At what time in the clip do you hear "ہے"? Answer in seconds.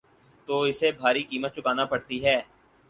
2.25-2.37